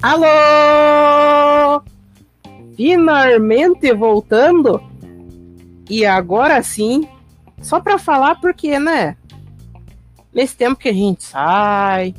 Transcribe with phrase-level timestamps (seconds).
[0.00, 1.82] Alô!
[2.76, 4.80] Finalmente voltando?
[5.90, 7.08] E agora sim,
[7.60, 9.16] só pra falar porque, né?
[10.32, 12.14] Nesse tempo que a gente sai,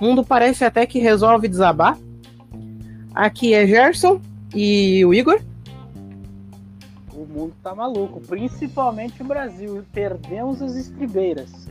[0.00, 1.98] o mundo parece até que resolve desabar.
[3.14, 4.18] Aqui é Gerson
[4.54, 5.42] e o Igor.
[7.12, 9.84] O mundo tá maluco, principalmente o Brasil.
[9.92, 11.68] Perdemos as estribeiras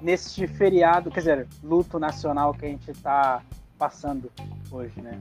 [0.00, 3.42] nesse feriado, quer dizer, luto nacional que a gente tá
[3.78, 4.30] passando
[4.70, 5.20] hoje, né?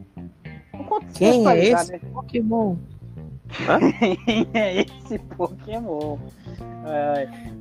[1.13, 1.99] Quem é esse né?
[2.11, 2.75] Pokémon?
[4.25, 6.17] Quem é esse Pokémon?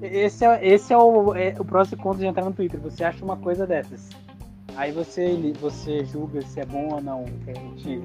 [0.02, 2.80] Esse é, esse é o, é, o próximo conto de entrar no Twitter.
[2.80, 4.08] Você acha uma coisa dessas.
[4.76, 7.24] Aí você, você julga se é bom ou não.
[7.44, 8.00] Que a gente,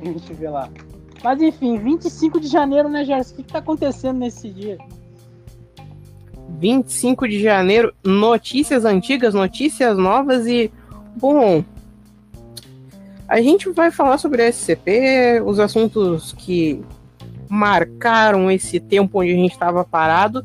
[0.00, 0.68] que a gente vê lá.
[1.22, 3.34] Mas enfim, 25 de janeiro, né, Gerson?
[3.34, 4.78] O que, que tá acontecendo nesse dia?
[6.58, 10.70] 25 de janeiro, notícias antigas, notícias novas e.
[11.16, 11.64] Bom,
[13.32, 16.84] a gente vai falar sobre a SCP, os assuntos que
[17.48, 20.44] marcaram esse tempo onde a gente estava parado,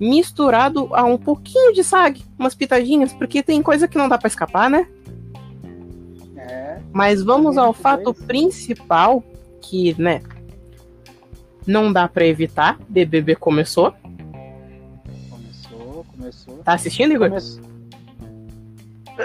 [0.00, 4.28] misturado a um pouquinho de SAG, umas pitadinhas, porque tem coisa que não dá para
[4.28, 4.88] escapar, né?
[6.38, 6.78] É.
[6.90, 9.22] Mas vamos ao fato principal,
[9.60, 10.22] que, né,
[11.66, 12.78] não dá para evitar.
[12.88, 13.92] BBB começou.
[15.28, 16.56] Começou, começou.
[16.64, 17.28] Tá assistindo, Igor?
[17.28, 17.71] Começou.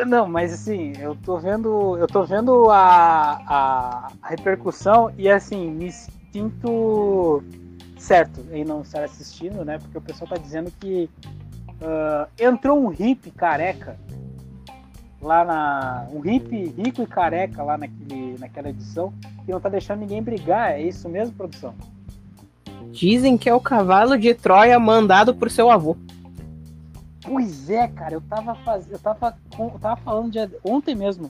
[0.06, 5.70] Não, mas assim, eu tô vendo, eu tô vendo a, a, a repercussão e assim,
[5.72, 7.44] me sinto
[7.98, 9.80] certo em não estar assistindo, né?
[9.80, 11.10] Porque o pessoal tá dizendo que
[11.82, 13.98] uh, entrou um hippie careca
[15.22, 16.08] lá na.
[16.12, 19.14] Um hippie rico e careca lá naquele, naquela edição
[19.46, 20.72] que não tá deixando ninguém brigar.
[20.72, 21.74] É isso mesmo, produção?
[22.92, 25.98] Dizem que é o cavalo de Troia mandado por seu avô.
[27.28, 28.90] Pois é, cara, eu tava faz...
[28.90, 29.38] eu tava
[29.82, 31.30] tava falando de ontem mesmo.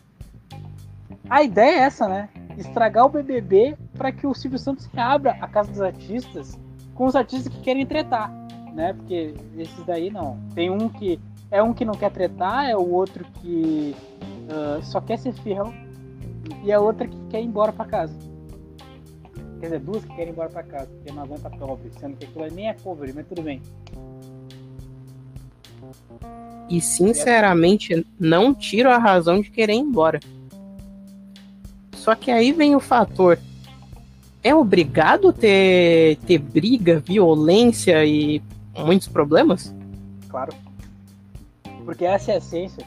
[1.27, 2.29] A ideia é essa, né?
[2.55, 6.57] Estragar o BBB para que o Silvio Santos reabra a casa dos artistas
[6.93, 8.31] com os artistas que querem tretar,
[8.73, 8.93] né?
[8.93, 10.37] Porque esses daí não.
[10.53, 11.19] Tem um que
[11.49, 13.95] é um que não quer tretar, é o outro que
[14.51, 15.73] uh, só quer ser fiel
[16.63, 18.15] e a outra que quer ir embora para casa.
[19.59, 22.25] Quer dizer, duas que querem ir embora para casa, porque não aguenta pobre, sendo que
[22.25, 23.61] aquilo nem é pobre, mas tudo bem.
[26.69, 30.19] E sinceramente, não tiro a razão de querer ir embora.
[31.93, 33.39] Só que aí vem o fator.
[34.43, 38.41] É obrigado ter, ter briga, violência e
[38.77, 39.73] muitos problemas?
[40.29, 40.53] Claro.
[41.83, 42.85] Porque essa é a essência.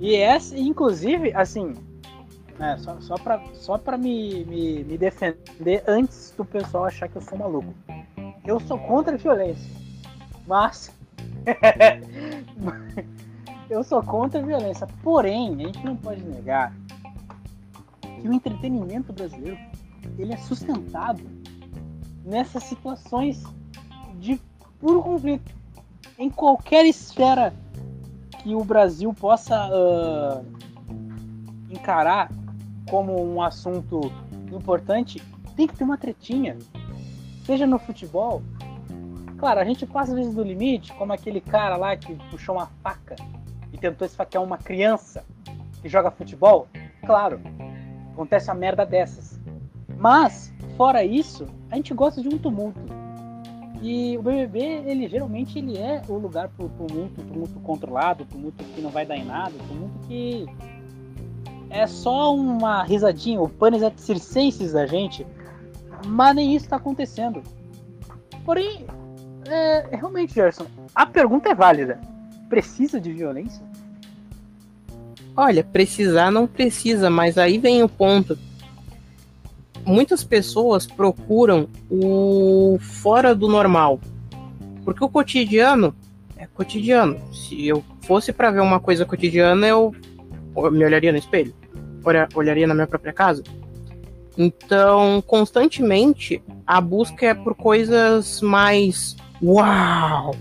[0.00, 1.74] E essa, inclusive, assim,
[2.60, 7.16] é, só, só pra, só pra me, me, me defender antes do pessoal achar que
[7.16, 7.72] eu sou maluco.
[8.44, 9.70] Eu sou contra a violência.
[10.46, 10.90] Mas
[13.70, 14.86] eu sou contra a violência.
[15.02, 16.74] Porém, a gente não pode negar
[18.20, 19.58] que o entretenimento brasileiro
[20.18, 21.22] ele é sustentado
[22.24, 23.42] nessas situações
[24.18, 24.40] de
[24.80, 25.56] puro conflito.
[26.18, 27.54] Em qualquer esfera
[28.42, 30.44] que o Brasil possa uh,
[31.70, 32.30] encarar
[32.88, 34.00] como um assunto
[34.52, 35.22] importante,
[35.56, 36.56] tem que ter uma tretinha.
[37.44, 38.42] Seja no futebol,
[39.38, 42.66] Claro, a gente passa às vezes do limite, como aquele cara lá que puxou uma
[42.82, 43.14] faca
[43.72, 45.24] e tentou esfaquear uma criança
[45.80, 46.66] que joga futebol.
[47.06, 47.40] Claro,
[48.12, 49.38] acontece a merda dessas.
[49.96, 52.80] Mas, fora isso, a gente gosta de um tumulto.
[53.80, 58.80] E o BBB, ele geralmente ele é o lugar pro tumulto, tumulto controlado, tumulto que
[58.80, 60.46] não vai dar em nada, tumulto que
[61.70, 65.24] é só uma risadinha, o panis et circenses da gente,
[66.06, 67.40] mas nem isso está acontecendo.
[68.44, 68.84] Porém,
[69.50, 72.00] é, realmente, Gerson, a pergunta é válida.
[72.48, 73.62] Precisa de violência?
[75.36, 78.38] Olha, precisar não precisa, mas aí vem o ponto.
[79.84, 84.00] Muitas pessoas procuram o fora do normal.
[84.84, 85.94] Porque o cotidiano
[86.36, 87.18] é cotidiano.
[87.32, 89.94] Se eu fosse para ver uma coisa cotidiana, eu
[90.72, 91.54] me olharia no espelho,
[92.34, 93.42] olharia na minha própria casa.
[94.36, 100.34] Então, constantemente, a busca é por coisas mais Uau!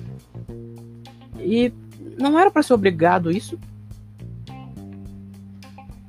[1.39, 1.71] E
[2.17, 3.59] não era para ser obrigado isso?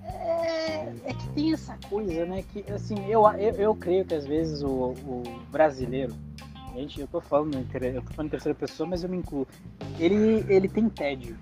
[0.02, 2.42] É, é, que tem essa coisa, né?
[2.52, 6.14] Que assim, eu, eu, eu creio que às vezes o, o brasileiro,
[6.74, 9.46] gente, eu tô falando, eu tô falando em terceira pessoa, mas eu me incluo.
[9.98, 11.36] Ele, ele tem tédio.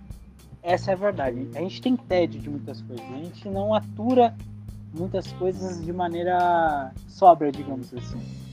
[0.62, 1.48] Essa é a verdade.
[1.54, 3.06] A gente tem tédio de muitas coisas.
[3.06, 4.34] A gente não atura
[4.92, 8.45] muitas coisas de maneira sóbria, digamos assim.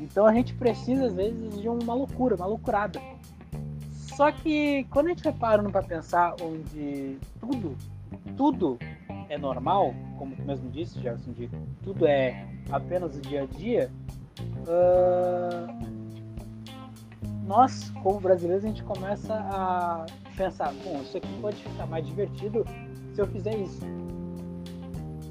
[0.00, 3.00] Então a gente precisa, às vezes, de uma loucura, uma loucurada.
[3.92, 7.76] Só que quando a gente vai parando para pensar onde tudo,
[8.36, 8.78] tudo
[9.28, 11.48] é normal, como tu mesmo disse, Gerson, de
[11.82, 13.90] tudo é apenas o dia a dia,
[14.66, 15.90] uh,
[17.46, 20.06] nós, como brasileiros, a gente começa a
[20.36, 22.64] pensar, bom, isso aqui pode ficar mais divertido
[23.14, 23.80] se eu fizer isso.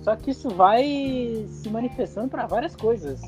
[0.03, 3.21] Só que isso vai se manifestando para várias coisas,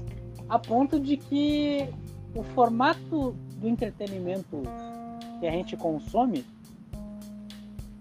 [0.52, 1.88] a ponto de que
[2.36, 4.62] o formato do entretenimento
[5.40, 6.46] que a gente consome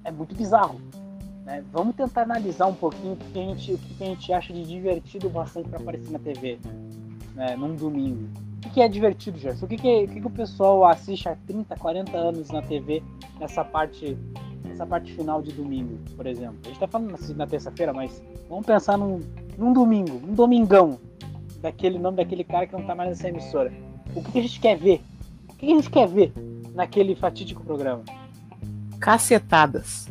[0.02, 0.81] é muito bizarro.
[1.44, 1.62] Né?
[1.73, 4.64] Vamos tentar analisar um pouquinho o que a gente, o que a gente acha de
[4.64, 6.58] divertido bastante para aparecer na TV
[7.37, 7.55] né?
[7.55, 8.29] num domingo.
[8.67, 9.67] O que é divertido, Gerson?
[9.67, 13.00] O que, que, o que, que o pessoal assiste há 30, 40 anos na TV
[13.38, 14.19] nessa parte,
[14.64, 16.58] nessa parte final de domingo, por exemplo?
[16.64, 19.20] A gente está falando na terça-feira, mas vamos pensar num,
[19.56, 20.99] num domingo, um domingão,
[21.61, 23.73] daquele nome daquele cara que não está mais nessa emissora.
[24.15, 25.01] O que, a gente quer ver?
[25.49, 26.33] O que a gente quer ver
[26.75, 28.03] naquele fatídico programa?
[28.99, 30.09] Cacetadas.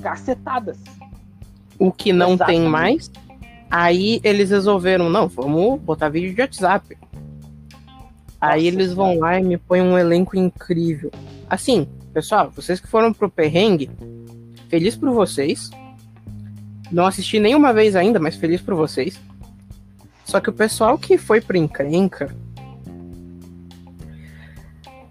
[0.00, 0.78] Cacetadas.
[1.78, 2.60] O que não Exatamente.
[2.60, 3.10] tem mais.
[3.70, 6.96] Aí eles resolveram, não, vamos botar vídeo de WhatsApp.
[8.40, 11.10] Aí eles vão lá e me põem um elenco incrível.
[11.48, 13.90] Assim, pessoal, vocês que foram pro perrengue,
[14.68, 15.70] feliz por vocês.
[16.92, 19.18] Não assisti nenhuma vez ainda, mas feliz por vocês.
[20.26, 22.34] Só que o pessoal que foi pro encrenca.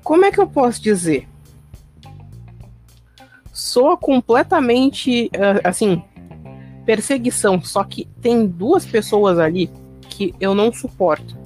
[0.04, 1.28] Como é que eu posso dizer?
[3.52, 5.32] Soa completamente
[5.64, 6.04] assim,
[6.86, 7.60] perseguição.
[7.64, 9.72] Só que tem duas pessoas ali
[10.10, 11.46] que eu não suporto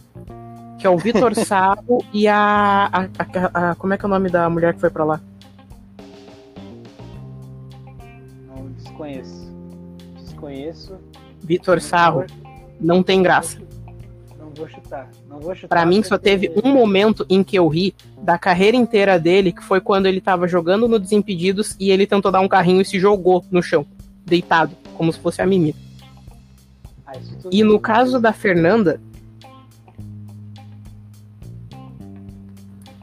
[0.79, 4.09] que é o Vitor Sabo e a, a, a, a, Como é que é o
[4.09, 5.21] nome da mulher que foi pra lá?
[8.47, 9.53] Não desconheço.
[10.15, 10.97] Desconheço.
[11.43, 12.25] Vitor Sarro.
[12.79, 13.57] Não tem graça.
[14.37, 15.09] Não vou chutar.
[15.27, 15.67] Não vou chutar.
[15.67, 19.63] Pra mim, só teve um momento em que eu ri da carreira inteira dele, que
[19.63, 22.99] foi quando ele tava jogando no Desimpedidos e ele tentou dar um carrinho e se
[22.99, 23.85] jogou no chão,
[24.25, 25.75] deitado, como se fosse a Mimi.
[27.05, 27.13] Ah,
[27.51, 28.99] e no caso da Fernanda,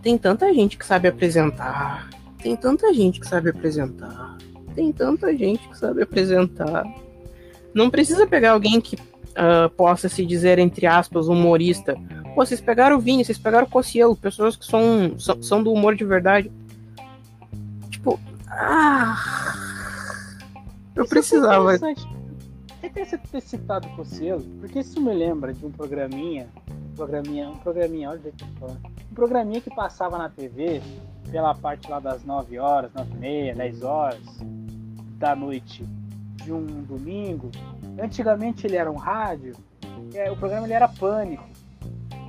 [0.07, 2.09] Tem tanta gente que sabe apresentar.
[2.41, 4.39] Tem tanta gente que sabe apresentar.
[4.73, 6.85] Tem tanta gente que sabe apresentar.
[7.75, 8.97] Não precisa pegar alguém que
[9.37, 11.95] uh, possa se dizer, entre aspas, humorista.
[12.35, 15.73] Pô, vocês pegaram o Vini, vocês pegaram o Cossielo, pessoas que são, são, são do
[15.73, 16.51] humor de verdade.
[17.91, 18.19] Tipo,
[18.49, 19.17] ah.
[20.95, 21.77] Eu isso precisava.
[22.83, 26.49] É interessante ter citado o Cossielo, porque isso me lembra de um programinha.
[26.69, 30.83] Um programinha, um programinha, olha o que eu falando programinha que passava na TV
[31.31, 34.21] pela parte lá das 9 horas, 9 e meia, 10 horas
[35.19, 35.85] da noite
[36.45, 37.51] de um domingo.
[37.99, 39.55] Antigamente ele era um rádio,
[40.15, 41.45] é, o programa ele era Pânico.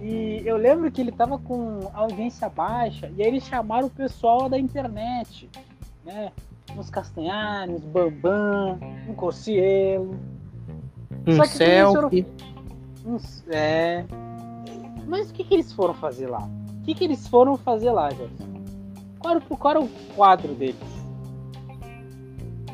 [0.02, 4.48] E eu lembro que ele tava com audiência baixa, e aí eles chamaram o pessoal
[4.48, 5.50] da internet,
[6.06, 6.32] né?
[6.78, 8.80] Uns Castanhares, Bambam,
[9.10, 10.20] um Cocielo.
[11.26, 12.24] Um selfie.
[13.04, 13.16] Foram...
[13.16, 13.44] Uns...
[13.50, 14.06] É...
[15.08, 16.48] Mas o que, que eles foram fazer lá?
[16.88, 18.48] que, que eles foram fazer lá, gente?
[19.20, 20.78] Qual qual era o quadro deles?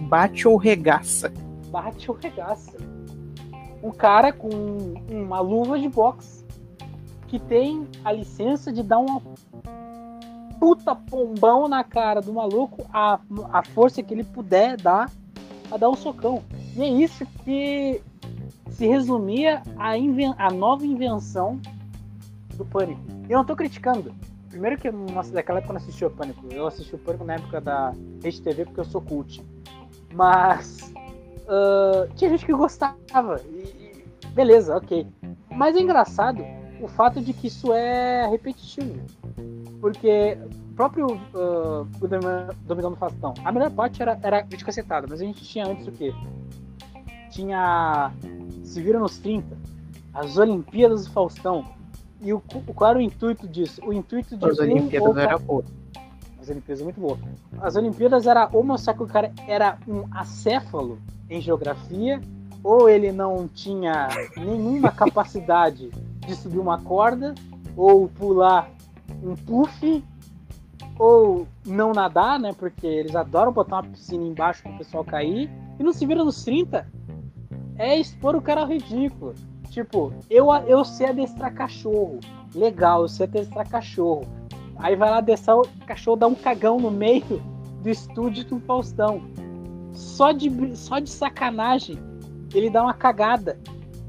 [0.02, 1.34] Bate ou regaça?
[1.74, 2.78] Bate ou regaça.
[3.82, 4.48] Um cara com
[5.10, 6.46] uma luva de boxe
[7.28, 9.20] que tem a licença de dar uma
[10.60, 13.20] puta pombão na cara do maluco, a,
[13.52, 15.12] a força que ele puder dar
[15.72, 16.44] a dar um socão.
[16.76, 18.04] E é isso que
[18.70, 21.60] se resumia a, inven a nova invenção
[22.56, 23.02] do Pânico.
[23.28, 24.14] Eu não tô criticando.
[24.48, 26.46] Primeiro que nossa, daquela época eu não assisti o Pânico.
[26.52, 27.92] Eu assisti o Pânico na época da
[28.24, 29.44] Rede TV porque eu sou cult.
[30.14, 30.93] Mas
[31.44, 33.42] uh, tinha gente que gostava.
[33.46, 35.08] E, beleza, ok.
[35.50, 36.44] Mas é engraçado
[36.82, 39.00] o fato de que isso é repetitivo.
[39.80, 40.38] Porque
[40.72, 42.08] o próprio uh, o
[42.66, 45.88] Domingão do Faustão, a melhor parte era, era vídeo cacetada, mas a gente tinha antes
[45.88, 46.14] o quê?
[47.30, 48.12] Tinha
[48.64, 49.58] Se Vira nos 30,
[50.14, 51.66] as Olimpíadas do Faustão,
[52.22, 53.82] e o, qual era o intuito disso?
[53.86, 54.46] O intuito de.
[54.46, 55.66] As Olimpíadas um, era boa.
[56.42, 57.18] As Olimpíadas muito boa.
[57.62, 62.22] As Olimpíadas era ou mostrar que o cara era um acéfalo em geografia,
[62.64, 65.90] ou ele não tinha nenhuma capacidade
[66.26, 67.34] de subir uma corda,
[67.76, 68.70] ou pular
[69.22, 70.04] um puff,
[70.98, 72.54] ou não nadar, né?
[72.54, 75.50] Porque eles adoram botar uma piscina embaixo para o pessoal cair.
[75.80, 76.88] E não se vira nos 30.
[77.78, 79.34] É expor o cara ao ridículo.
[79.70, 82.20] Tipo, eu, eu sei adestrar cachorro.
[82.54, 84.24] Legal, eu sei adestrar cachorro.
[84.78, 87.42] Aí vai lá adestrar o cachorro, dá um cagão no meio
[87.82, 89.24] do estúdio do Faustão.
[89.94, 91.98] Só de, só de sacanagem,
[92.54, 93.60] ele dá uma cagada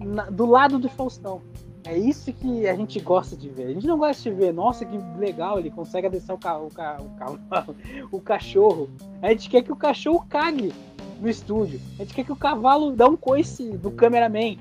[0.00, 1.40] na, do lado do Faustão.
[1.86, 3.66] É isso que a gente gosta de ver.
[3.66, 6.70] A gente não gosta de ver, nossa, que legal, ele consegue adestrar o, ca, o,
[6.70, 6.96] ca,
[7.30, 7.66] o, ca,
[8.10, 8.88] o cachorro.
[9.20, 10.72] A gente quer que o cachorro cague
[11.20, 11.78] no estúdio.
[11.98, 14.56] A gente quer que o cavalo dê um coice do cameraman.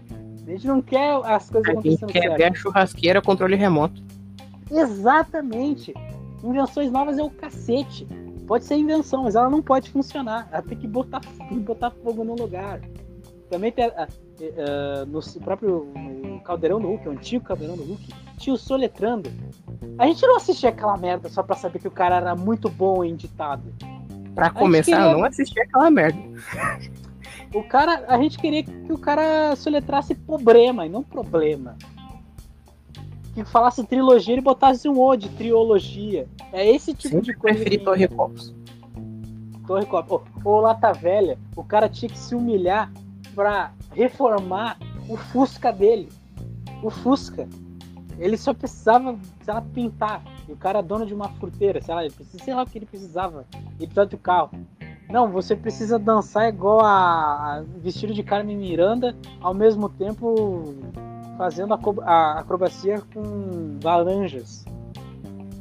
[0.45, 2.37] A gente não quer as coisas A gente acontecendo quer certo.
[2.37, 4.03] ver a churrasqueira controle remoto.
[4.69, 5.93] Exatamente.
[6.43, 8.05] Invenções novas é o cacete.
[8.47, 10.47] Pode ser invenção, mas ela não pode funcionar.
[10.51, 11.21] Ela tem que botar,
[11.51, 12.81] botar fogo no lugar.
[13.49, 14.07] Também tem ah,
[15.07, 19.31] no próprio no Caldeirão do Hulk, o antigo Caldeirão do Hulk, tinha o Soletrando.
[19.97, 23.03] A gente não assistia aquela merda só pra saber que o cara era muito bom
[23.03, 23.73] em ditado.
[24.33, 26.19] Pra começar, queria- eu não assisti aquela merda.
[27.53, 31.77] O cara, a gente queria que o cara soletrasse problema e não problema.
[33.33, 36.27] Que falasse trilogia e botasse um O de triologia.
[36.51, 37.55] É esse tipo de Sempre coisa.
[37.57, 38.53] preferi que- Torre Copos.
[39.65, 39.87] Torre.
[40.09, 42.91] Ô, ô, Lata Velha, o cara tinha que se humilhar
[43.33, 44.77] pra reformar
[45.09, 46.09] o Fusca dele.
[46.83, 47.47] O Fusca.
[48.19, 50.21] Ele só precisava, sei lá, pintar.
[50.47, 52.65] E o cara é dono de uma fruteira, sei lá, ele precisa, sei lá o
[52.67, 53.45] que ele precisava.
[53.79, 54.51] Ele precisava de um carro.
[55.09, 60.75] Não, você precisa dançar igual a, a vestido de Carmen Miranda, ao mesmo tempo
[61.37, 61.73] fazendo
[62.03, 64.65] a acrobacia com laranjas.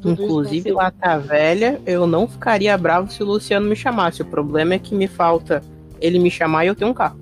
[0.01, 4.21] Tudo Inclusive, lá tá velha, eu não ficaria bravo se o Luciano me chamasse.
[4.21, 5.61] O problema é que me falta
[6.01, 7.17] ele me chamar e eu tenho um carro.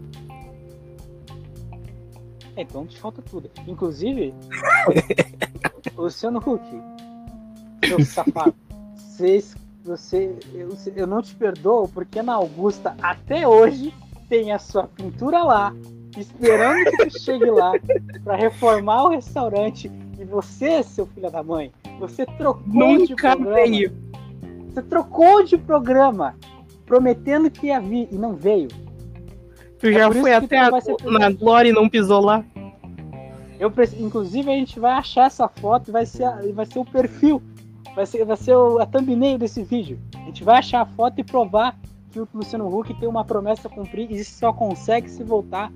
[2.56, 3.50] É, então te falta tudo.
[3.68, 4.34] Inclusive,
[5.96, 6.64] Luciano Huck,
[7.88, 8.56] seu safado,
[8.96, 13.94] vocês, você, eu, eu não te perdoo porque na Augusta até hoje
[14.32, 15.76] tem a sua pintura lá,
[16.18, 17.74] esperando que tu chegue lá
[18.24, 19.92] pra reformar o restaurante.
[20.18, 21.70] E você, seu filho da mãe,
[22.00, 23.56] você trocou de Nunca programa.
[23.56, 23.94] veio.
[24.70, 26.38] Você trocou de programa,
[26.86, 28.70] prometendo que ia vir e não veio.
[29.80, 30.70] Tu É já foi até a,
[31.04, 32.42] na Glória e não pisou lá.
[33.60, 33.70] Eu,
[34.00, 37.42] inclusive, a gente vai achar essa foto e vai ser, vai ser o perfil,
[37.94, 40.00] vai ser, vai ser o, a thumbnail desse vídeo.
[40.16, 41.78] A gente vai achar a foto e provar
[42.12, 45.72] que o Luciano Huck tem uma promessa a cumprir e só consegue se voltar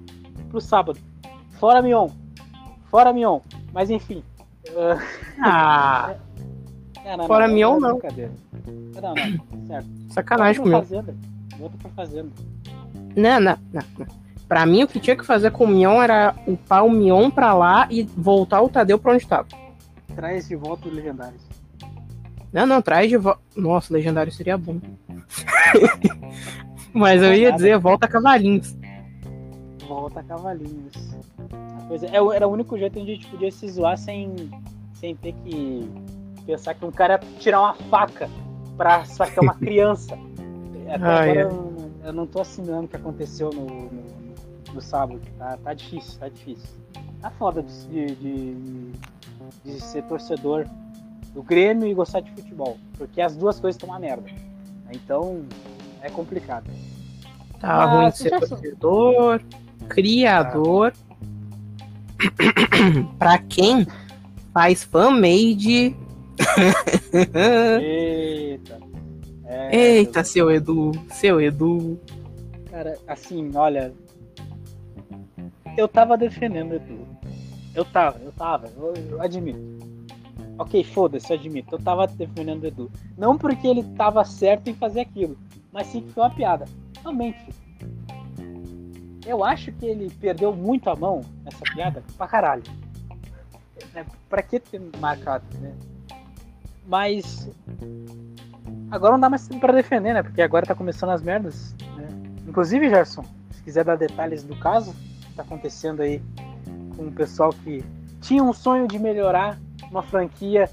[0.50, 1.00] pro sábado.
[1.60, 2.10] Fora Mion.
[2.92, 3.39] Fora Mion.
[3.74, 4.24] Mas enfim.
[5.42, 6.15] ah,
[7.08, 7.98] Ah, não, não, Fora não, Mion, é não.
[7.98, 8.32] brincadeira.
[9.01, 9.88] Não, não, certo.
[10.10, 10.80] sacanagem comigo.
[10.82, 11.15] fazenda.
[11.58, 12.30] Volta pra fazenda.
[13.15, 14.08] Não, não, não, não.
[14.48, 17.54] Pra mim, o que tinha que fazer com o Mion era upar o Mion pra
[17.54, 19.48] lá e voltar o Tadeu pra onde tava.
[20.15, 21.42] Traz de volta os legendários.
[22.56, 23.42] Não, não, traz de volta.
[23.54, 24.80] Nossa, legendário seria bom.
[26.94, 28.74] Mas eu ia dizer, volta cavalinhos.
[29.86, 30.94] Volta cavalinhos.
[31.90, 34.34] Pois é, é, era o único jeito onde a gente podia se zoar sem,
[34.94, 35.86] sem ter que
[36.46, 38.30] pensar que um cara ia tirar uma faca
[38.78, 40.18] pra sacar uma criança.
[40.88, 41.42] Até Ai, agora ai.
[41.44, 44.02] eu, não- eu não tô assimilando o que aconteceu no, no,
[44.76, 45.20] no sábado.
[45.38, 46.70] Tá, tá difícil, tá difícil.
[47.22, 48.92] Tá foda de, de, de,
[49.66, 50.66] de ser torcedor
[51.36, 52.77] do Grêmio e gostar de futebol.
[52.98, 54.27] Porque as duas coisas estão uma merda.
[54.92, 55.44] Então
[56.01, 56.65] é complicado.
[57.60, 59.42] Tá Ah, ruim de ser torcedor,
[59.89, 60.94] criador.
[63.20, 63.86] pra quem
[64.54, 65.96] faz fan-made.
[67.82, 68.80] Eita.
[69.46, 72.00] É, Eita, seu Edu, seu Edu.
[72.72, 73.94] Cara, assim, olha.
[75.77, 77.08] Eu tava defendendo o Edu.
[77.74, 79.60] Eu tava, eu tava, eu, eu admito.
[80.58, 81.76] Ok, foda-se, admito.
[81.76, 82.92] Eu tava defendendo o Edu.
[83.18, 85.38] Não porque ele tava certo em fazer aquilo,
[85.72, 86.66] mas sim que foi uma piada.
[87.02, 87.50] Realmente.
[89.26, 92.64] Eu acho que ele perdeu muito a mão nessa piada pra caralho.
[93.94, 95.74] É, pra que ter marcado, né?
[96.88, 97.50] Mas.
[98.92, 100.24] Agora não dá mais tempo pra defender, né?
[100.24, 101.76] Porque agora tá começando as merdas.
[101.98, 102.08] Né?
[102.48, 106.22] Inclusive, Gerson, se quiser dar detalhes do caso que tá acontecendo aí
[106.96, 107.84] com o pessoal que
[108.22, 110.70] tinha um sonho de melhorar uma franquia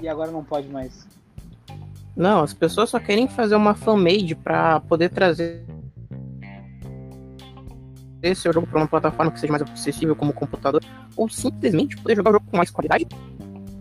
[0.00, 1.06] e agora não pode mais.
[2.16, 5.64] Não, as pessoas só querem fazer uma fan-made pra poder trazer
[8.22, 10.82] esse jogo pra uma plataforma que seja mais acessível como computador,
[11.16, 13.06] ou simplesmente poder jogar o jogo com mais qualidade,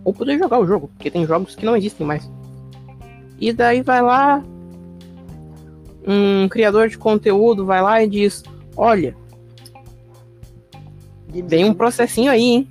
[0.03, 2.29] ou poder jogar o jogo, porque tem jogos que não existem mais.
[3.39, 4.43] E daí vai lá,
[6.07, 8.43] um criador de conteúdo vai lá e diz:
[8.75, 9.15] Olha,
[11.27, 12.69] vem um processinho aí, hein?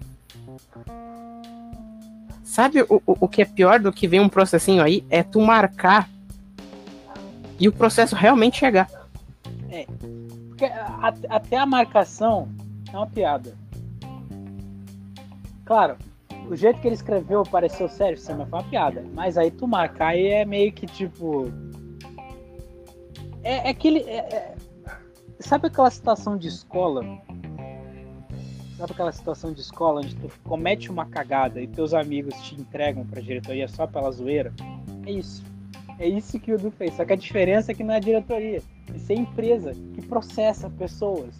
[2.58, 5.04] Sabe o, o, o que é pior do que vem um processinho aí?
[5.08, 6.10] É tu marcar
[7.56, 8.90] e o processo realmente chegar.
[10.48, 12.48] Porque a- até a marcação
[12.92, 13.54] é uma piada.
[15.64, 15.96] Claro,
[16.50, 19.04] o jeito que ele escreveu pareceu sério, sim, mas foi uma piada.
[19.14, 21.52] Mas aí tu marcar aí é meio que tipo.
[23.44, 24.00] É, é aquele.
[24.00, 24.54] é- é-
[25.38, 27.04] Sabe aquela situação de escola?
[28.78, 33.04] Sabe aquela situação de escola onde tu comete uma cagada e teus amigos te entregam
[33.04, 34.54] pra diretoria só pela zoeira?
[35.04, 35.42] É isso.
[35.98, 36.94] É isso que o Edu fez.
[36.94, 38.62] Só que a diferença é que não é diretoria.
[38.94, 41.34] Isso é empresa que processa pessoas,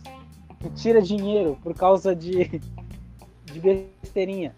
[0.59, 2.61] que tira dinheiro por causa de,
[3.47, 4.53] de besteirinha.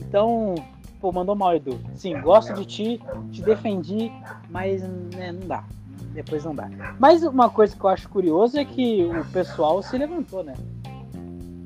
[0.00, 0.56] Então,
[1.00, 1.80] pô, mandou mal, Edu.
[1.94, 4.10] Sim, gosto de ti, te defendi,
[4.50, 4.82] mas
[5.14, 5.64] né, não dá.
[6.12, 6.68] Depois não dá.
[6.98, 10.54] Mas uma coisa que eu acho curioso é que o pessoal se levantou, né?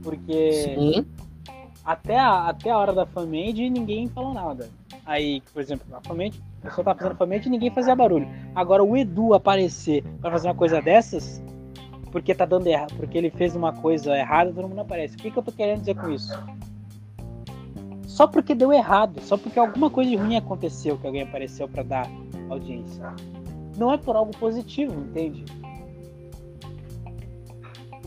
[0.02, 1.06] Porque Sim.
[1.84, 4.68] até a, até a hora da fanmade ninguém falou nada.
[5.04, 8.28] Aí, por exemplo, a fanmade, o pessoal tá fazendo fanmade e ninguém fazia barulho.
[8.54, 11.42] Agora o Edu aparecer pra fazer uma coisa dessas,
[12.10, 15.16] porque tá dando errado, porque ele fez uma coisa errada, todo mundo aparece.
[15.16, 16.38] O que, que eu tô querendo dizer com isso?
[18.06, 22.06] Só porque deu errado, só porque alguma coisa ruim aconteceu que alguém apareceu para dar
[22.50, 23.02] audiência.
[23.76, 25.44] Não é por algo positivo, entende?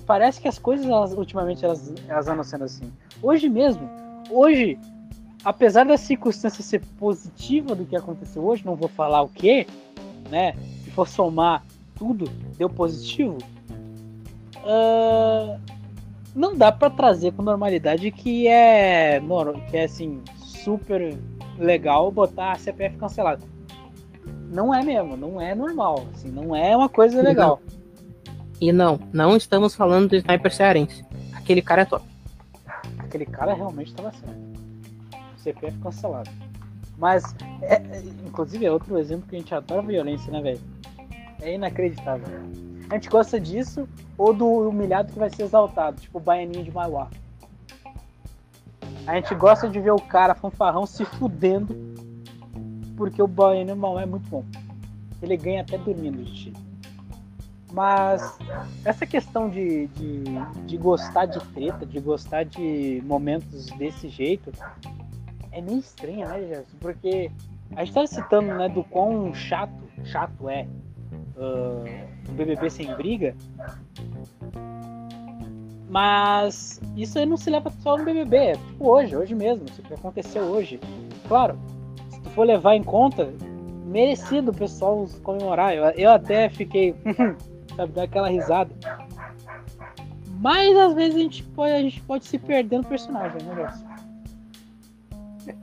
[0.05, 2.91] Parece que as coisas elas, ultimamente elas, elas andam sendo assim.
[3.21, 3.89] Hoje mesmo,
[4.29, 4.77] hoje,
[5.43, 9.65] apesar da circunstância ser positiva do que aconteceu hoje, não vou falar o que,
[10.29, 10.53] né?
[10.83, 11.63] Se for somar
[11.95, 13.37] tudo, deu positivo.
[14.57, 15.59] Uh,
[16.35, 19.21] não dá para trazer com normalidade que é
[19.69, 21.17] que é assim super
[21.57, 23.41] legal botar a CPF cancelada.
[24.51, 27.59] Não é mesmo, não é normal, assim, não é uma coisa legal.
[28.59, 31.05] E não, não estamos falando do sniper cearense.
[31.33, 32.05] Aquele cara é top.
[32.99, 34.55] Aquele cara realmente estava certo.
[35.37, 36.29] CPF cancelado.
[36.97, 40.61] Mas, é, é, inclusive, é outro exemplo que a gente adora violência, né, velho?
[41.41, 42.25] É inacreditável.
[42.89, 46.71] A gente gosta disso ou do humilhado que vai ser exaltado, tipo o Baianinho de
[46.71, 47.09] Maiuá.
[49.05, 51.75] A gente gosta de ver o cara fanfarrão se fudendo
[52.95, 54.45] porque o Baianinho de Maiuá é muito bom.
[55.21, 56.64] Ele ganha até dormindo de ti.
[57.75, 58.39] Mas
[58.85, 60.23] essa questão de, de,
[60.65, 64.49] de gostar de treta, de gostar de momentos desse jeito,
[65.51, 66.77] é meio estranha, né, Gerson?
[66.79, 67.29] Porque
[67.75, 69.73] a gente tá citando, né, do quão chato,
[70.05, 70.65] chato é
[71.35, 73.35] uh, um BBB sem briga.
[75.89, 79.81] Mas isso aí não se leva só no BBB, é tipo hoje, hoje mesmo, isso
[79.81, 80.79] que aconteceu hoje.
[81.27, 81.59] Claro,
[82.09, 83.33] se tu for levar em conta,
[83.85, 85.75] merecido o pessoal comemorar.
[85.75, 86.95] Eu, eu até fiquei
[87.75, 87.93] sabe?
[87.93, 88.71] Dar aquela risada.
[90.39, 93.95] Mas às vezes a gente pode, a gente pode se perder no personagem, né, Gerson?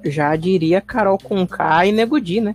[0.04, 2.54] Já diria Carol Conká e Negudi, né?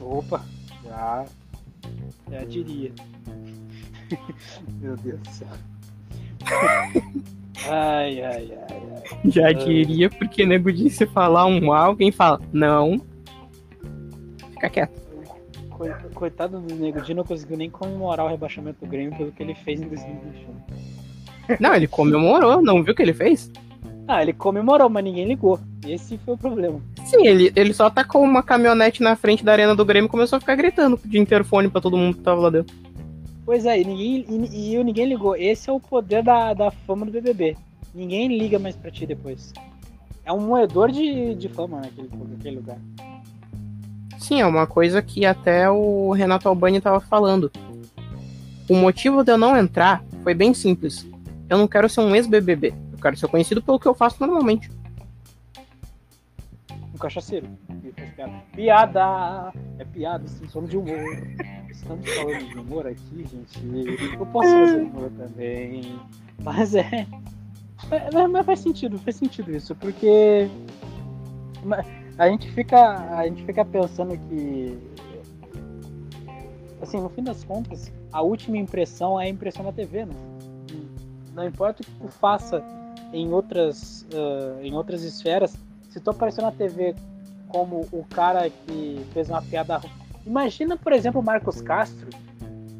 [0.00, 0.44] Opa,
[0.84, 1.24] já.
[2.30, 2.92] Já diria.
[4.80, 5.48] Meu Deus do céu.
[7.68, 9.30] ai, ai, ai, ai.
[9.30, 13.00] Já diria, porque Negudi se falar um A, alguém fala, não.
[14.52, 15.07] Fica quieto
[16.14, 19.54] coitado do Nego Di não conseguiu nem comemorar o rebaixamento do Grêmio pelo que ele
[19.54, 21.58] fez em 2021.
[21.60, 23.50] Não, ele comemorou, não viu o que ele fez?
[24.06, 25.60] Ah, ele comemorou, mas ninguém ligou.
[25.86, 26.80] Esse foi o problema.
[27.04, 30.38] Sim, ele, ele só tacou uma caminhonete na frente da arena do Grêmio e começou
[30.38, 32.74] a ficar gritando de interfone pra todo mundo que tava lá dentro.
[33.44, 35.36] Pois é, e ninguém, e, e ninguém ligou.
[35.36, 37.56] Esse é o poder da, da fama do BBB.
[37.94, 39.52] Ninguém liga mais pra ti depois.
[40.24, 42.78] É um moedor de, de fama naquele, naquele lugar.
[44.28, 47.50] Sim, é uma coisa que até o Renato Albani estava falando.
[48.68, 51.06] O motivo de eu não entrar foi bem simples.
[51.48, 52.74] Eu não quero ser um ex-BBB.
[52.92, 54.70] Eu quero ser conhecido pelo que eu faço normalmente.
[56.94, 57.48] Um cachaceiro.
[58.52, 59.50] Piada!
[59.78, 61.26] É piada, sim, somos de humor.
[61.70, 64.12] Estamos falando de humor aqui, gente.
[64.12, 65.98] Eu posso fazer humor também.
[66.42, 67.06] Mas é.
[68.30, 70.50] Mas faz sentido, faz sentido isso, porque
[72.18, 74.76] a gente fica a gente fica pensando que
[76.82, 80.14] assim no fim das contas a última impressão é a impressão da TV né?
[81.32, 82.62] não importa o que tu faça
[83.12, 85.56] em outras uh, em outras esferas
[85.88, 86.94] se tu aparecer na TV
[87.48, 89.80] como o cara que fez uma piada
[90.26, 92.10] imagina por exemplo o Marcos Castro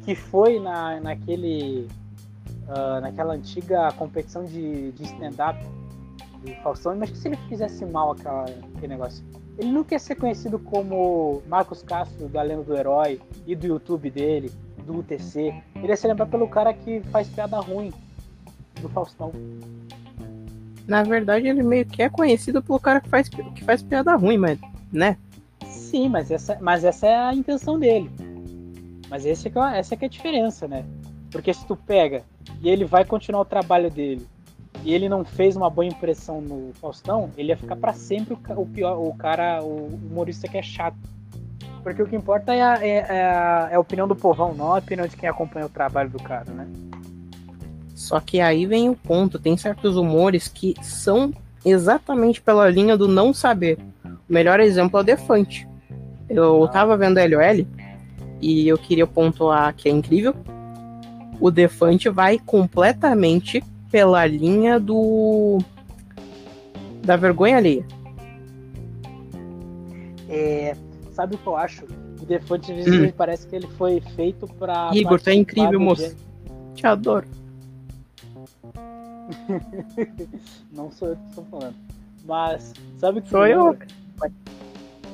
[0.03, 1.87] que foi na, naquele
[2.67, 5.57] uh, naquela antiga competição de, de stand-up
[6.43, 9.23] do Faustão, mas se ele fizesse mal aquela, aquele negócio?
[9.57, 14.09] Ele não quer ser conhecido como Marcos Castro, da Lenda do Herói, e do YouTube
[14.09, 14.51] dele,
[14.85, 15.53] do UTC.
[15.75, 17.91] Ele ia se lembrar pelo cara que faz piada ruim
[18.81, 19.31] do Faustão.
[20.87, 24.37] Na verdade, ele meio que é conhecido pelo cara que faz, que faz piada ruim,
[24.37, 24.57] mas,
[24.91, 25.17] né?
[25.65, 28.09] Sim, mas essa, mas essa é a intenção dele.
[29.09, 30.85] Mas esse é, essa é que é a diferença, né?
[31.31, 32.23] Porque se tu pega
[32.61, 34.25] e ele vai continuar o trabalho dele
[34.83, 38.65] e ele não fez uma boa impressão no Faustão, ele ia ficar para sempre o,
[38.65, 40.97] pior, o cara, o humorista que é chato.
[41.83, 44.73] Porque o que importa é a, é, é, a, é a opinião do povão, não
[44.73, 46.67] a opinião de quem acompanha o trabalho do cara, né?
[47.95, 51.33] Só que aí vem o ponto, tem certos humores que são
[51.65, 53.77] exatamente pela linha do não saber.
[54.05, 55.67] O melhor exemplo é o Defante.
[56.29, 57.65] Eu tava vendo a LOL
[58.41, 60.33] e eu queria pontuar que é incrível.
[61.39, 65.59] O Defante vai completamente pela linha do.
[67.03, 67.85] da vergonha alheia.
[70.27, 70.75] É,
[71.11, 71.85] sabe o que eu acho?
[72.21, 73.11] O Defante hum.
[73.15, 74.91] parece que ele foi feito pra.
[74.93, 76.15] Igor, é incrível, moço.
[76.75, 77.27] Te adoro.
[80.71, 81.75] Não sou eu que estou falando.
[82.25, 83.77] Mas, sabe o que Sou eu.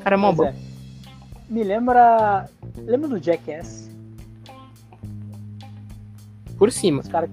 [0.04, 0.46] Cara, é mó bom.
[0.46, 0.54] É.
[1.50, 2.50] Me lembra.
[2.78, 3.90] Lembra do Jackass?
[6.58, 7.02] Por cima.
[7.02, 7.30] Os caras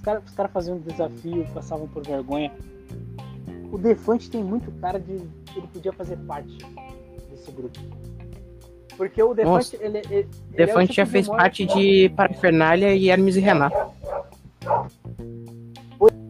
[0.00, 2.50] os cara, os cara faziam um desafio, passavam por vergonha.
[3.70, 5.12] O Defante tem muito cara de.
[5.12, 6.58] Ele podia fazer parte
[7.30, 7.78] desse grupo.
[8.96, 9.76] Porque o Defante.
[9.78, 13.76] Ele, ele, Defante é tipo já fez parte de Parafernália e Hermes e Renato.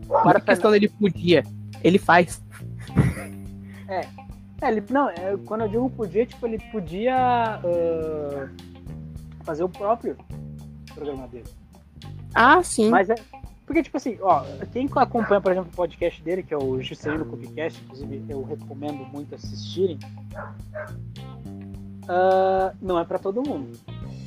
[0.08, 1.44] Para a questão dele podia,
[1.82, 2.42] ele faz.
[3.88, 4.00] É.
[4.60, 8.50] é ele, não, é, quando eu digo podia, tipo, ele podia uh,
[9.44, 10.16] fazer o próprio
[10.92, 11.46] programa dele.
[12.34, 12.90] Ah, sim.
[12.90, 13.14] Mas é.
[13.70, 17.24] Porque, tipo assim, ó, quem acompanha, por exemplo, o podcast dele, que é o Juscelino
[17.24, 19.96] Cubicast, inclusive eu recomendo muito assistirem,
[22.02, 23.78] uh, não é para todo mundo.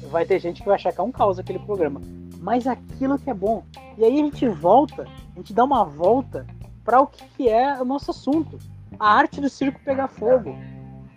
[0.10, 2.00] Vai ter gente que vai achar que é um caos aquele programa.
[2.40, 3.66] Mas aquilo que é bom.
[3.98, 6.48] E aí a gente volta, a gente dá uma volta
[6.86, 8.58] para o que, que é o nosso assunto.
[8.98, 10.56] A arte do circo pegar fogo.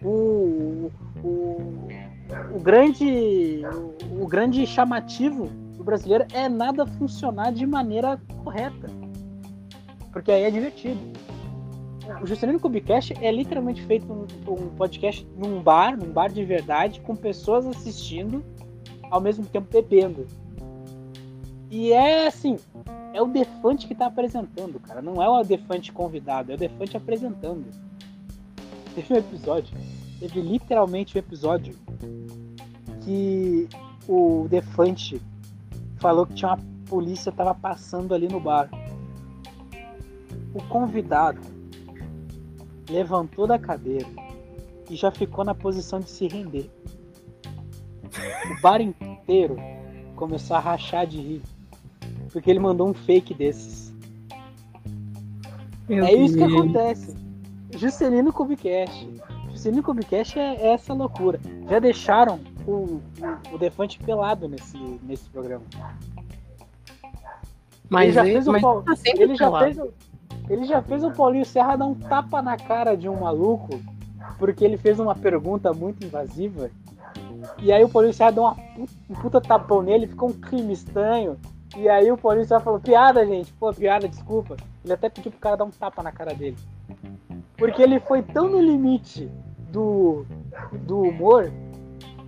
[0.03, 0.91] O,
[1.23, 1.89] o,
[2.53, 3.63] o grande
[4.21, 8.89] o grande chamativo do brasileiro é nada funcionar de maneira correta.
[10.13, 10.99] Porque aí é divertido.
[12.23, 17.01] O Juscelino Kubicast é literalmente feito um, um podcast num bar, num bar de verdade,
[17.01, 18.45] com pessoas assistindo,
[19.11, 20.27] ao mesmo tempo bebendo.
[21.71, 22.57] E é assim,
[23.13, 25.03] é o Defante que tá apresentando, cara.
[25.03, 27.65] Não é o Defante convidado, é o Defante apresentando.
[28.95, 29.77] Teve um episódio,
[30.21, 31.75] teve literalmente um episódio
[33.03, 33.69] que
[34.09, 35.21] o Defante
[35.97, 38.69] falou que tinha uma polícia tava passando ali no bar.
[40.55, 41.41] O convidado
[42.89, 44.07] levantou da cadeira
[44.89, 46.71] e já ficou na posição de se render.
[48.51, 49.57] O bar inteiro
[50.15, 51.43] começou a rachar de rir
[52.37, 53.95] porque ele mandou um fake desses.
[55.89, 56.31] Meu é Deus.
[56.31, 57.17] isso que acontece.
[57.77, 59.09] Juscelino Kubicast.
[59.51, 61.41] Juscelino Kubicast é, é essa loucura.
[61.69, 62.39] Já deixaram
[62.71, 63.03] o,
[63.53, 65.65] o, o Defante pelado nesse, nesse programa.
[67.89, 69.79] Mas ele já fez o Paulo, tá ele já fez
[70.49, 73.81] ele já fez o Paulinho Serra dar um tapa na cara de um maluco
[74.39, 76.71] porque ele fez uma pergunta muito invasiva.
[77.59, 78.57] E aí o Paulinho Serra deu uma,
[79.09, 81.37] um puta tapão nele, ficou um crime estranho.
[81.77, 83.53] E aí o policial falou, piada, gente.
[83.55, 84.57] Pô, piada, desculpa.
[84.83, 86.57] Ele até pediu pro cara dar um tapa na cara dele.
[87.57, 89.31] Porque ele foi tão no limite
[89.71, 90.25] do,
[90.73, 91.53] do humor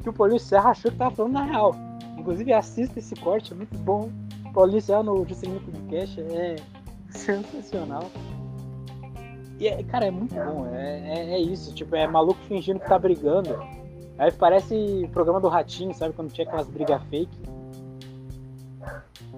[0.03, 1.75] que o policial achou que tava falando na real.
[2.17, 4.11] Inclusive, assista esse corte, é muito bom.
[4.47, 6.57] O policial no Juscelino Podcast é
[7.11, 8.11] sensacional.
[9.59, 10.67] E, é, cara, é muito bom.
[10.73, 11.75] É, é, é, isso.
[11.75, 13.59] Tipo, é maluco fingindo que tá brigando.
[14.17, 16.15] Aí parece o programa do Ratinho, sabe?
[16.15, 17.39] Quando tinha aquelas brigas fake.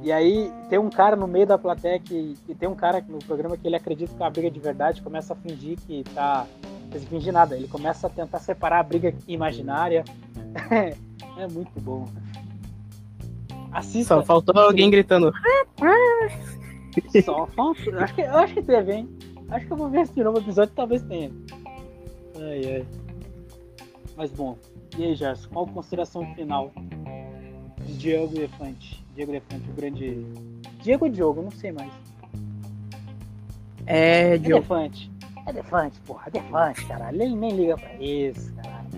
[0.02, 3.18] E aí tem um cara no meio da plateia que, que tem um cara no
[3.18, 6.46] programa que ele acredita que é uma briga de verdade, começa a fingir que tá.
[6.92, 10.04] Não fingir nada, ele começa a tentar separar a briga imaginária.
[10.70, 12.08] é muito bom.
[13.72, 14.16] Assista.
[14.16, 15.32] Só faltou alguém gritando.
[17.24, 17.98] Só faltou.
[17.98, 19.08] Acho que, eu acho que teve, hein?
[19.48, 21.30] Acho que eu vou ver esse novo episódio, talvez tenha.
[22.36, 22.86] Ai, ai.
[24.16, 24.56] Mas bom.
[24.98, 26.72] E aí, Gerson, qual a consideração final
[27.84, 29.04] de Diego Elefante?
[29.14, 30.26] Diego Defante, o grande.
[30.82, 31.92] Diego ou Diogo, não sei mais.
[33.86, 34.62] É, Diogo.
[34.62, 35.10] Defante.
[35.50, 37.22] É Defante, porra, Defante, caralho.
[37.22, 38.88] Ele nem liga pra isso, caralho.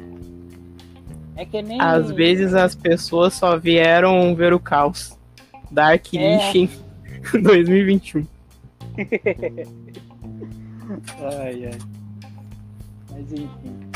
[1.34, 1.80] É que nem.
[1.80, 5.18] Às vezes as pessoas só vieram ver o caos.
[5.70, 6.36] Dark é.
[6.36, 6.68] Lichen
[7.32, 8.26] 2021.
[11.40, 11.78] ai, ai.
[13.10, 13.90] Mas enfim.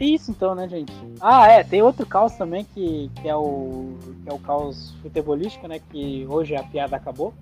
[0.00, 0.92] É isso então, né, gente?
[1.20, 5.66] Ah, é, tem outro caos também que, que é o que é o caos futebolístico,
[5.66, 5.80] né?
[5.90, 7.34] Que hoje a piada acabou.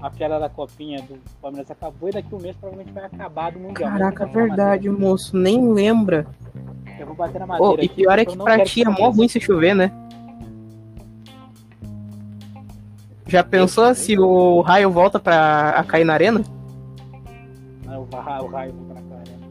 [0.00, 3.58] A piada da copinha do Palmeiras acabou e daqui um mês provavelmente vai acabar do
[3.58, 3.90] Mundial.
[3.90, 6.26] Caraca, verdade, moço, nem lembra.
[6.98, 7.74] Eu vou bater na madeira.
[7.80, 9.92] Oh, e pior é que pra ti é mó ruim se chover, né?
[13.26, 16.42] Já pensou se o raio volta pra a cair na arena?
[17.84, 19.44] Não, o raio, o raio volta na arena.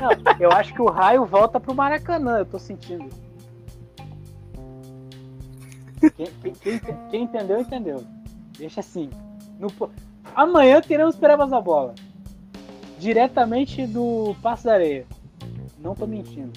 [0.00, 3.08] Não, eu acho que o raio volta pro Maracanã, eu tô sentindo.
[6.16, 8.04] Quem, quem, quem, entendeu, entendeu.
[8.58, 9.10] Deixa assim.
[9.58, 9.68] No,
[10.34, 11.94] amanhã teremos Perebas da Bola.
[12.98, 15.06] Diretamente do Passo da Areia.
[15.78, 16.52] Não tô mentindo.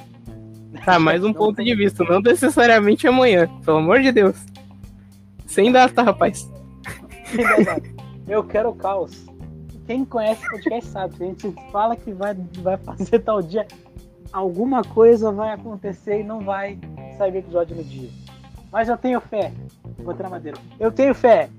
[0.85, 4.37] Tá, mais um ponto de vista, não necessariamente amanhã, pelo amor de Deus.
[5.45, 6.49] Sem data, rapaz.
[8.27, 9.25] Eu quero o caos.
[9.85, 13.65] Quem conhece o podcast sabe, a gente fala que vai, vai fazer tal dia,
[14.33, 16.77] alguma coisa vai acontecer e não vai
[17.17, 18.09] sair o episódio no dia.
[18.71, 19.53] Mas eu tenho fé.
[19.99, 20.57] Vou na madeira.
[20.79, 21.49] Eu tenho fé.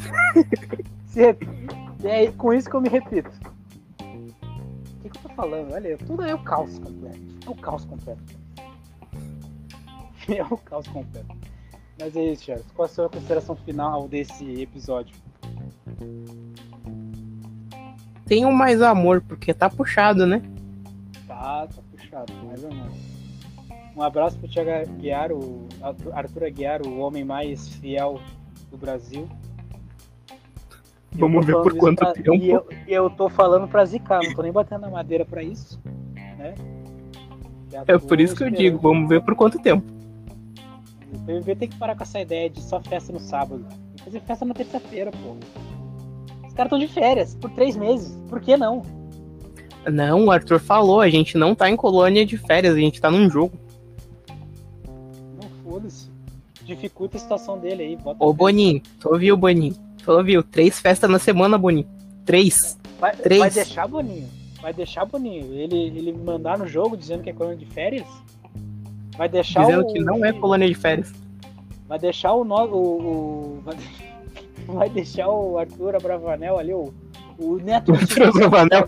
[2.04, 3.30] é com isso que eu me repito.
[4.00, 5.72] O que, que eu tô falando?
[5.72, 7.20] Olha, tudo é o caos completo.
[7.46, 8.22] É o caos completo.
[10.28, 11.34] É o caos completo.
[11.98, 12.66] Mas é isso, Charles.
[12.74, 15.16] Qual a sua consideração final desse episódio?
[18.26, 20.40] Tenham mais amor, porque tá puxado, né?
[21.26, 22.92] Tá, tá puxado, mais amor.
[23.96, 25.66] Um abraço pro Thiago Aguiar, o
[26.12, 28.20] Arthur Aguiar, o homem mais fiel
[28.70, 29.28] do Brasil.
[31.12, 32.12] Vamos ver por quanto pra...
[32.12, 32.34] tempo.
[32.34, 35.80] E eu, eu tô falando pra zicar, não tô nem batendo na madeira pra isso.
[36.14, 36.54] Né?
[37.86, 39.84] É por isso que eu digo, vamos ver por quanto tempo.
[41.12, 43.64] O PVB tem que parar com essa ideia de só festa no sábado.
[43.68, 45.36] Tem que fazer festa na terça-feira, pô.
[46.46, 48.16] Os caras estão de férias por três meses.
[48.28, 48.82] Por que não?
[49.90, 53.10] Não, o Arthur falou, a gente não tá em colônia de férias, a gente tá
[53.10, 53.58] num jogo.
[55.40, 56.10] Não foda-se.
[56.64, 57.96] Dificulta a situação dele aí.
[57.96, 59.74] Bota Ô, Boninho, tu ouviu, Boninho?
[60.02, 60.42] Tu ouviu?
[60.42, 61.88] Três festas na semana, Boninho.
[62.24, 62.78] Três.
[62.98, 63.40] Vai, Três.
[63.40, 64.28] vai deixar, Boninho?
[64.60, 65.54] Vai deixar, Boninho?
[65.54, 68.06] Ele, ele mandar no jogo dizendo que é colônia de férias?
[69.16, 69.92] Vai deixar Dizendo o...
[69.92, 71.12] que não é colônia de férias.
[71.86, 72.56] Vai deixar o, no...
[72.64, 73.64] o, o...
[74.66, 76.92] Vai deixar o Arthur Abravanel ali, o,
[77.38, 78.86] o Neto Arthur Abravanel?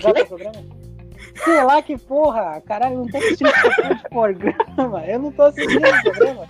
[1.45, 5.05] Sei lá que porra, caralho, eu não tô assistindo esse programa.
[5.07, 6.47] Eu não tô assistindo esse programa.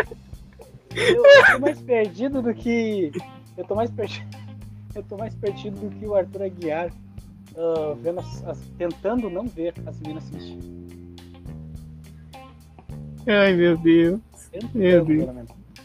[0.94, 3.12] Eu, eu tô mais perdido do que.
[3.56, 4.41] Eu tô mais perdido.
[4.94, 6.90] Eu tô mais perdido do que o Arthur Aguiar.
[7.54, 10.58] Uh, vendo as, as, tentando não ver as minas assistir.
[13.26, 14.20] Ai meu Deus.
[14.74, 15.28] Meu Deus.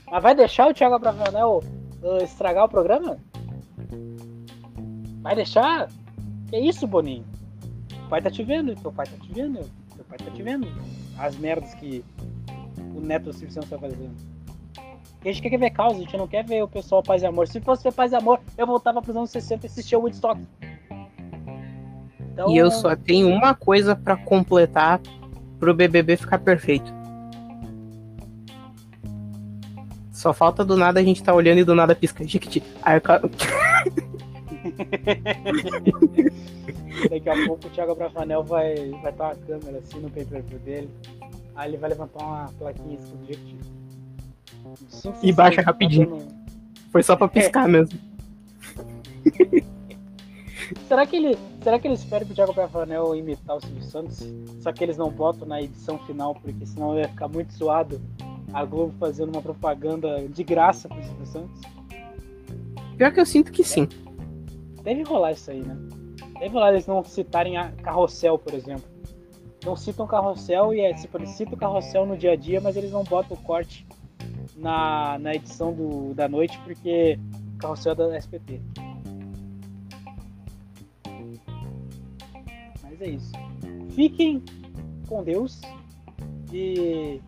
[0.09, 1.61] Mas vai deixar o Thiago Abravanel
[2.01, 3.17] uh, estragar o programa?
[5.21, 5.89] Vai deixar?
[6.49, 7.25] Que isso, Boninho?
[8.05, 9.59] O pai tá te vendo, teu pai tá te vendo,
[9.93, 10.67] teu pai tá te vendo.
[11.17, 12.03] As merdas que
[12.95, 14.15] o Neto Silvio tá fazendo.
[15.29, 17.47] A gente quer ver causa, a gente não quer ver o pessoal paz e amor.
[17.47, 20.41] Se fosse ver paz e amor, eu voltava pros anos 60 e assistia o Woodstock.
[22.19, 22.49] Então...
[22.49, 25.01] E eu só tenho uma coisa para completar
[25.59, 26.95] pro BBB ficar perfeito.
[30.11, 32.25] Só falta do nada a gente tá olhando e do nada pisca.
[32.25, 32.63] Jiquiti.
[32.81, 33.01] Aí eu...
[37.09, 40.89] Daqui a pouco o Thiago Bravanel vai, vai estar uma câmera assim no paper dele.
[41.55, 43.76] Aí ele vai levantar uma plaquinha escondida.
[45.21, 46.27] E baixa rapidinho.
[46.91, 47.71] Foi só pra piscar é.
[47.71, 47.99] mesmo.
[50.87, 51.37] será que ele.
[51.61, 54.25] Será que ele espera que o Thiago Bravanel imitar o Silvio Santos?
[54.61, 58.01] Só que eles não botam na edição final, porque senão ia ficar muito suado
[58.53, 61.61] a Globo fazendo uma propaganda de graça pro Silvio Santos?
[62.97, 63.87] Pior que eu sinto que sim.
[64.81, 65.77] Deve rolar isso aí, né?
[66.39, 68.85] Deve rolar eles não citarem a Carrossel, por exemplo.
[69.65, 72.91] Não citam Carrossel e é, tipo, eles citam Carrossel no dia a dia, mas eles
[72.91, 73.85] não botam o corte
[74.57, 77.19] na, na edição do, da noite porque
[77.59, 78.61] Carrossel é da SPT.
[82.83, 83.31] Mas é isso.
[83.91, 84.43] Fiquem
[85.07, 85.61] com Deus
[86.51, 87.21] e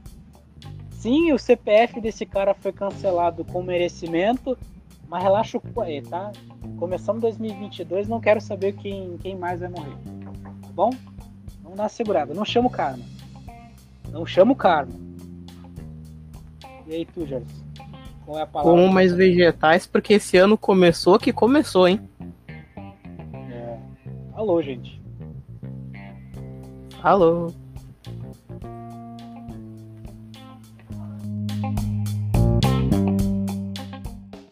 [1.00, 4.58] Sim, o CPF desse cara foi cancelado com merecimento,
[5.08, 6.34] mas relaxa o aí, tá?
[6.78, 9.96] Começamos 2022, não quero saber quem, quem mais vai morrer.
[10.62, 10.90] Tá bom?
[11.64, 12.34] Vamos dar uma segurada.
[12.34, 13.06] Não chama o karma.
[14.12, 14.92] Não chama o karma.
[16.90, 17.46] E aí, tu, Jorge?
[18.26, 18.72] Qual é a palavra?
[18.72, 22.02] Como mais vegetais, porque esse ano começou que começou, hein?
[23.52, 23.78] É.
[24.34, 25.00] Alô, gente.
[27.04, 27.54] Alô.